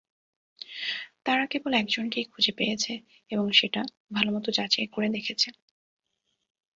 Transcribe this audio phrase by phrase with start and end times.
[1.25, 2.93] তারা কেবল একজনকেই খুঁজে পেয়েছে
[3.31, 3.81] এবং সেটা
[4.11, 5.49] ভালোমতো যাচাই করে দেখেছে।